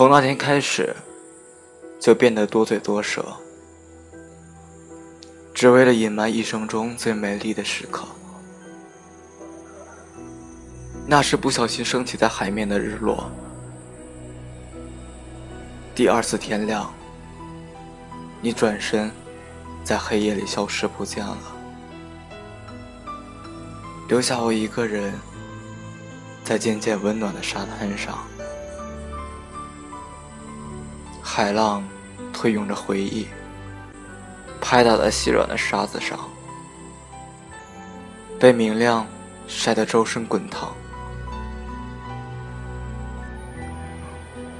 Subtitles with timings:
[0.00, 0.96] 从那天开始，
[2.00, 3.22] 就变得多嘴多舌，
[5.52, 8.06] 只为了隐瞒一生中最美丽的时刻。
[11.06, 13.30] 那是不小心升起在海面的日落。
[15.94, 16.90] 第二次天亮，
[18.40, 19.10] 你转身，
[19.84, 21.36] 在黑夜里消失不见了，
[24.08, 25.12] 留下我一个人，
[26.42, 28.16] 在渐渐温暖的沙滩上。
[31.22, 31.82] 海浪
[32.32, 33.26] 推涌着回忆，
[34.60, 36.18] 拍打在细软的沙子上，
[38.38, 39.06] 被明亮
[39.46, 40.74] 晒得周身滚烫。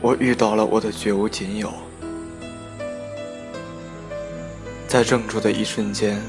[0.01, 1.73] 我遇到了我的绝无仅有，
[4.89, 6.21] 在怔住的一瞬间，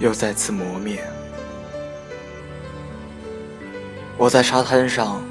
[0.00, 1.00] 又再次磨灭。
[4.16, 5.22] 我在沙滩上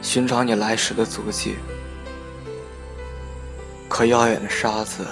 [0.00, 1.56] 寻找你来时的足迹，
[3.88, 5.06] 可遥远的沙子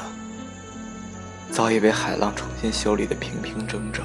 [1.50, 4.04] 早已被海浪重新修理的平平整整。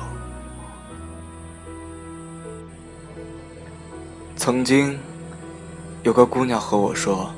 [4.37, 4.97] 曾经
[6.03, 7.31] 有个姑娘和我说。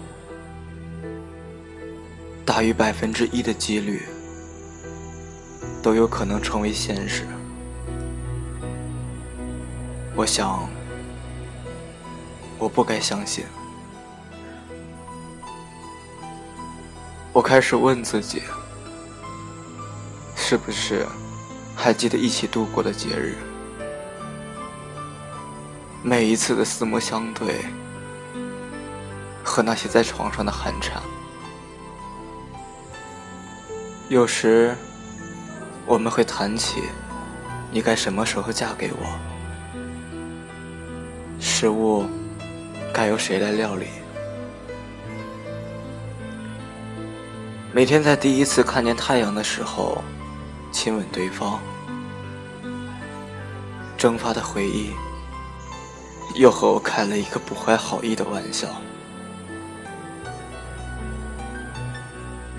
[2.45, 4.01] 大于百分之一的几率
[5.81, 7.25] 都有可能成为现实。
[10.13, 10.67] 我想，
[12.59, 13.45] 我不该相信。
[17.33, 18.43] 我开始问自己，
[20.35, 21.03] 是不是
[21.75, 23.35] 还记得一起度过的节日？
[26.03, 27.65] 每一次的四目相对，
[29.43, 31.01] 和那些在床上的寒蝉。
[34.09, 34.75] 有时，
[35.87, 36.83] 我们会谈起
[37.71, 39.07] 你该什么时候嫁给我，
[41.39, 42.05] 食物
[42.93, 43.87] 该由谁来料理。
[47.75, 50.03] 每天在第一次看见太阳的时候
[50.71, 51.59] 亲吻对方，
[53.97, 54.91] 蒸发的回忆
[56.35, 58.67] 又和我开了一个不怀好意的玩笑。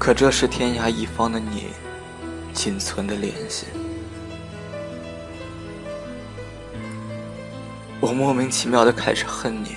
[0.00, 1.68] 可这是天涯一方的你
[2.52, 3.68] 仅存的联系。
[8.00, 9.76] 我莫名其妙的开始恨你，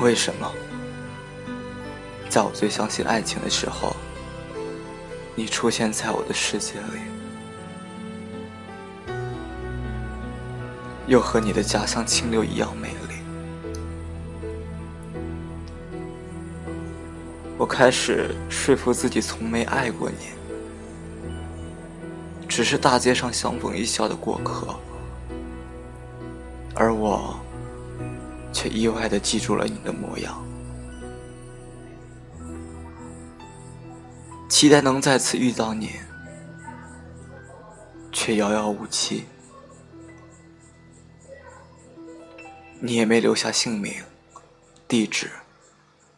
[0.00, 0.52] 为什么？
[2.36, 3.96] 在我最相信爱情的时候，
[5.34, 7.00] 你出现在我的世界里，
[11.06, 13.14] 又和你的家乡清流一样美丽。
[17.56, 20.26] 我开始说服自己从没爱过你，
[22.46, 24.78] 只是大街上相逢一笑的过客，
[26.74, 27.40] 而我
[28.52, 30.44] 却意外的记住了你的模样，
[34.48, 35.90] 期待能再次遇到你，
[38.12, 39.24] 却遥遥无期，
[42.80, 44.02] 你也没留下姓名、
[44.88, 45.30] 地址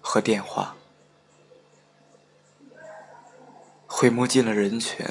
[0.00, 0.76] 和电话。
[3.86, 5.04] 回眸进了人群，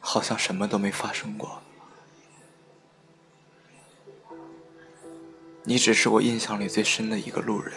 [0.00, 1.60] 好像什么都没发生过。
[5.64, 7.74] 你只是我印象里最深的一个路人，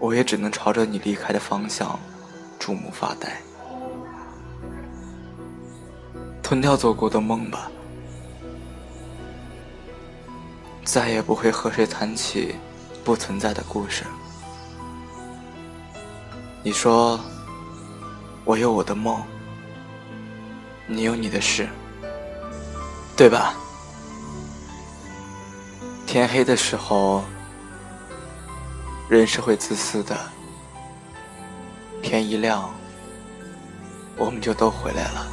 [0.00, 2.00] 我也只能朝着你离开的方向
[2.58, 3.40] 注目发呆，
[6.42, 7.70] 吞掉做过的梦吧，
[10.84, 12.54] 再也不会和谁谈起
[13.04, 14.04] 不存在的故事。
[16.62, 17.20] 你说，
[18.46, 19.22] 我有我的梦，
[20.86, 21.68] 你有你的事，
[23.16, 23.54] 对吧？
[26.06, 27.22] 天黑的时候，
[29.10, 30.14] 人是会自私的；
[32.00, 32.70] 天一亮，
[34.16, 35.26] 我们就都回来了。